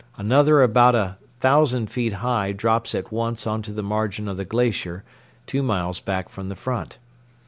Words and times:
Another 0.17 0.63
about 0.63 0.95
a 0.95 1.19
thousand 1.41 1.91
feet 1.91 2.11
high 2.11 2.53
drops 2.53 2.95
at 2.95 3.11
once 3.11 3.45
on 3.45 3.61
to 3.61 3.71
the 3.71 3.83
margin 3.83 4.27
of 4.27 4.35
the 4.35 4.45
glacier 4.45 5.03
two 5.45 5.61
miles 5.61 5.99
back 5.99 6.27
from 6.29 6.49
the 6.49 6.55
front. 6.55 6.97